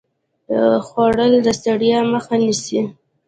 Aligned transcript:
خوړل 0.87 1.33
د 1.45 1.47
ستړیا 1.59 1.99
مخه 2.13 2.35
نیسي 2.41 2.81